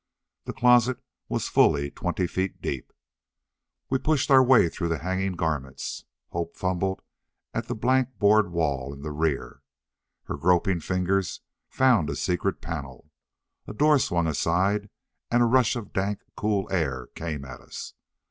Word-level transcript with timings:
The 0.45 0.53
closet 0.53 0.97
was 1.29 1.47
fully 1.47 1.91
twenty 1.91 2.25
feet 2.25 2.59
deep. 2.59 2.91
We 3.91 3.99
pushed 3.99 4.31
our 4.31 4.43
way 4.43 4.67
through 4.67 4.87
the 4.89 4.97
hanging 5.03 5.33
garments. 5.33 6.05
Hope 6.29 6.57
fumbled 6.57 7.03
at 7.53 7.67
the 7.67 7.75
blank 7.75 8.17
board 8.17 8.51
wall 8.51 8.93
in 8.95 9.03
the 9.03 9.11
rear. 9.11 9.61
Her 10.23 10.37
groping 10.37 10.79
fingers 10.79 11.41
found 11.69 12.09
a 12.09 12.15
secret 12.15 12.61
panel. 12.61 13.11
A 13.67 13.75
door 13.75 13.99
swung 13.99 14.25
aside 14.25 14.89
and 15.29 15.43
a 15.43 15.45
rush 15.45 15.75
of 15.75 15.93
dank 15.93 16.23
cool 16.35 16.67
air 16.71 17.05
came 17.13 17.45
at 17.45 17.61
us. 17.61 17.93